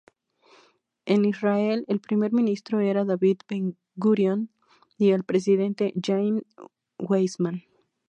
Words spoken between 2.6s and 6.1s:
era David Ben-Gurion, y el presidente,